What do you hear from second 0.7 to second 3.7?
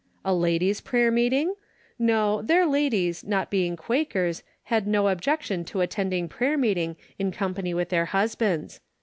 prayer meeting? No, their ladies, not